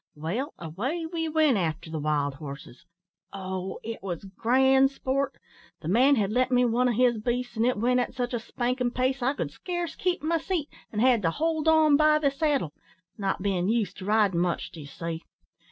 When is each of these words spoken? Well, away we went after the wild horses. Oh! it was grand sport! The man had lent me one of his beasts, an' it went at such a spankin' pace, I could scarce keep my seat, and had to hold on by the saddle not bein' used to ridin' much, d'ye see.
Well, 0.15 0.55
away 0.57 1.05
we 1.05 1.29
went 1.29 1.57
after 1.57 1.91
the 1.91 1.99
wild 1.99 2.33
horses. 2.33 2.87
Oh! 3.31 3.79
it 3.83 4.01
was 4.01 4.25
grand 4.35 4.89
sport! 4.89 5.33
The 5.81 5.87
man 5.87 6.15
had 6.15 6.31
lent 6.31 6.49
me 6.51 6.65
one 6.65 6.87
of 6.87 6.95
his 6.95 7.19
beasts, 7.19 7.55
an' 7.55 7.65
it 7.65 7.77
went 7.77 7.99
at 7.99 8.15
such 8.15 8.33
a 8.33 8.39
spankin' 8.39 8.89
pace, 8.89 9.21
I 9.21 9.35
could 9.35 9.51
scarce 9.51 9.93
keep 9.93 10.23
my 10.23 10.39
seat, 10.39 10.69
and 10.91 11.01
had 11.01 11.21
to 11.21 11.29
hold 11.29 11.67
on 11.67 11.97
by 11.97 12.17
the 12.17 12.31
saddle 12.31 12.73
not 13.19 13.43
bein' 13.43 13.69
used 13.69 13.97
to 13.97 14.05
ridin' 14.05 14.39
much, 14.39 14.71
d'ye 14.71 14.85
see. 14.87 15.21